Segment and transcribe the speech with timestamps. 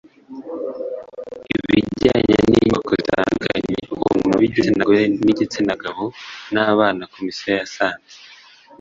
[1.55, 6.05] Ibijyanye n inyubako zitandukanye ku bantu b igitsina gore igitsina gabo
[6.53, 8.13] n abana Komisiyo yasanze